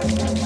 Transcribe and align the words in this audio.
Thank 0.00 0.37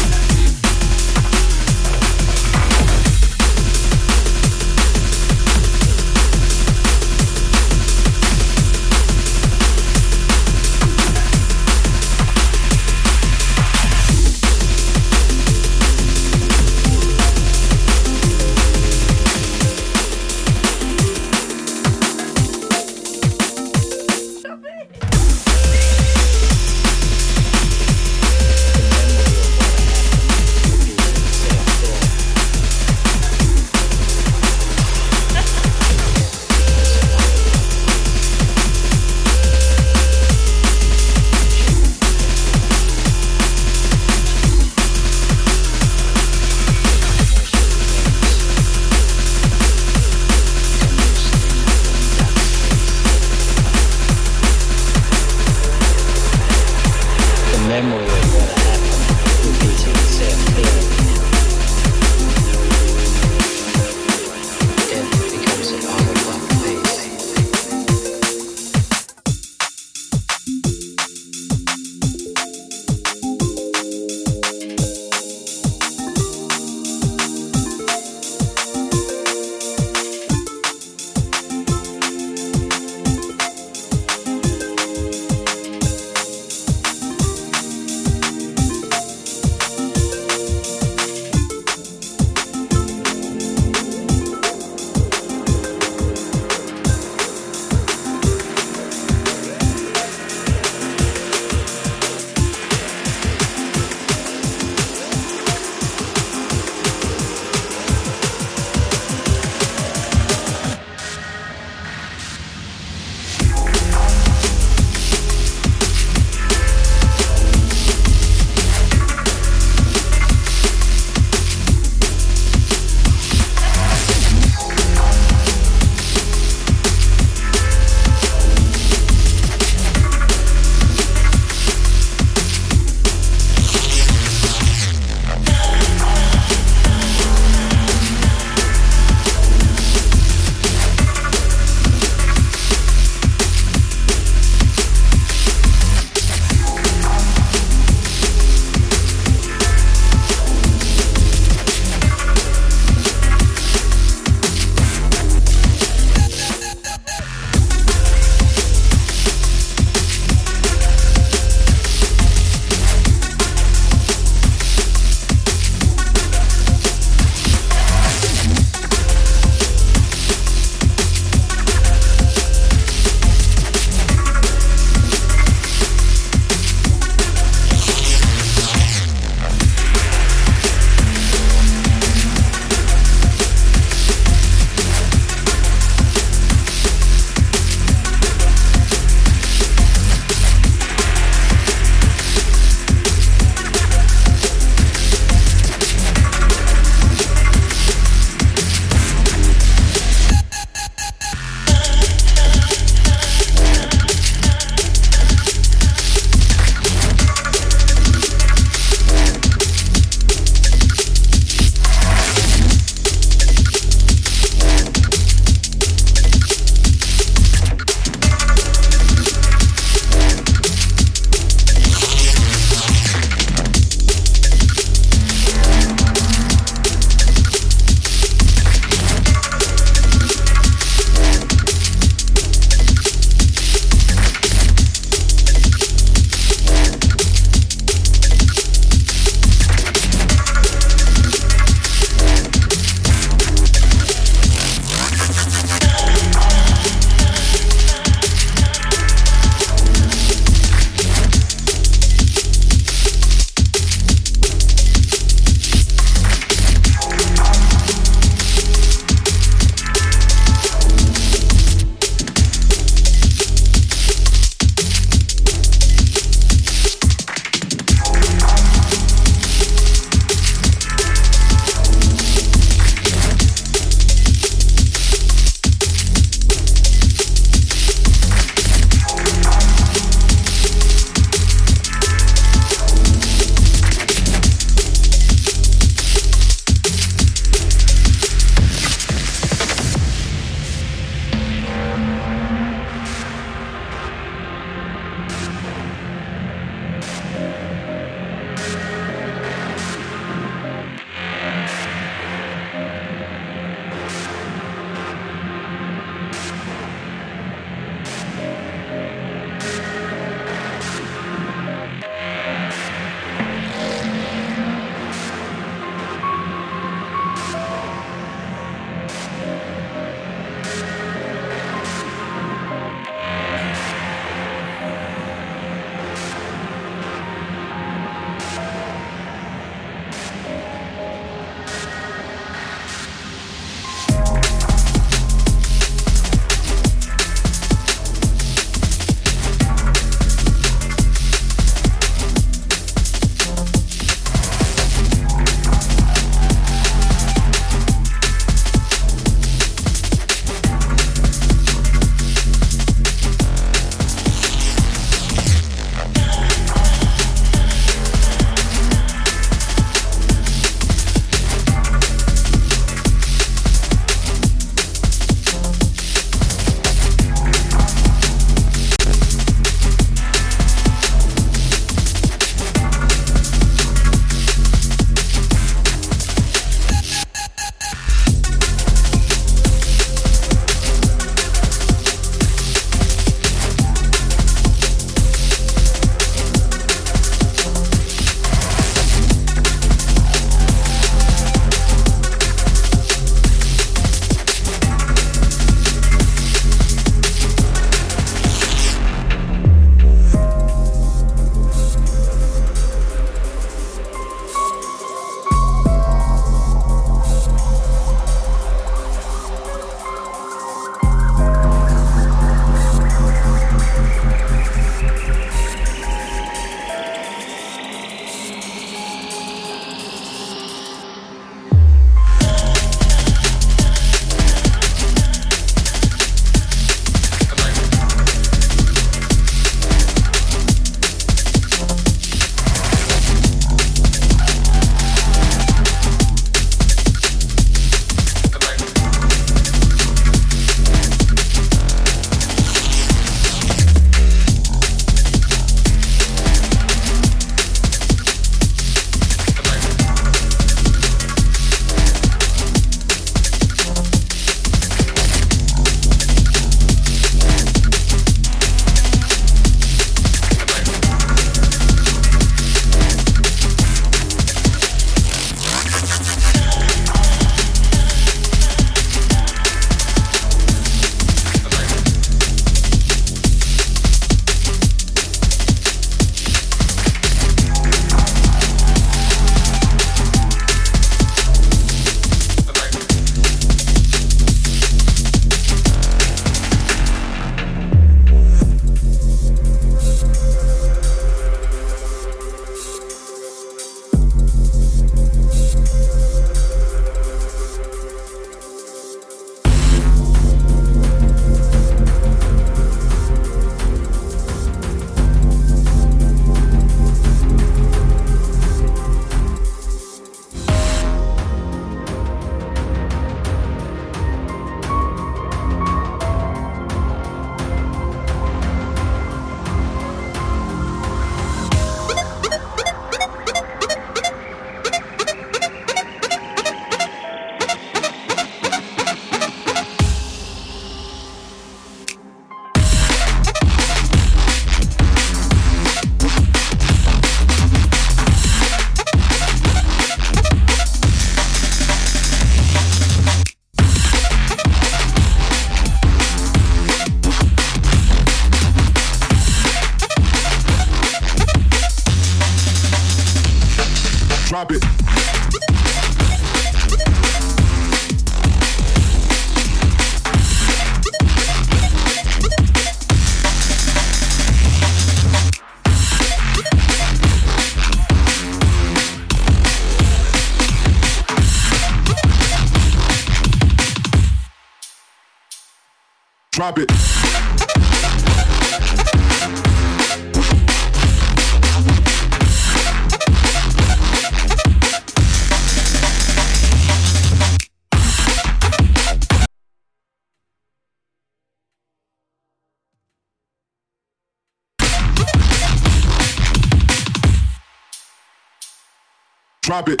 Drop 599.66 599.88
it. 599.88 600.00